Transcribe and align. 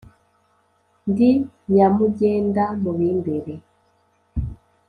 Ndi 1.09 1.29
nyamugenda 1.73 2.63
mu 2.81 2.91
b’imbere 2.97 3.53